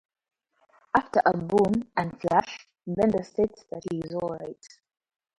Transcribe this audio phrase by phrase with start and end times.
[0.97, 4.67] After a boom and flash, Bender states that he is "alright".